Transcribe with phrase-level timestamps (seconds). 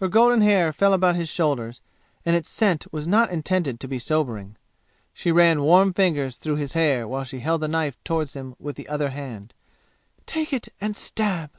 [0.00, 1.82] Her golden hair fell all about his shoulders,
[2.26, 4.56] and its scent was not intended to be sobering.
[5.14, 8.74] She ran warm fingers through his hair while she held the knife toward him with
[8.74, 9.54] the other hand.
[10.26, 11.52] "Take it and stab!"